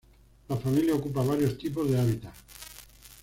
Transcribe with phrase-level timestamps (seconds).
[0.47, 2.39] La familia ocupa varios tipos de hábitats.